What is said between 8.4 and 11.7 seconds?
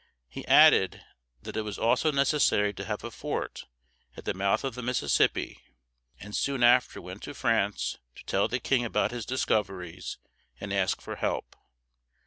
the king about his discoveries, and ask for help.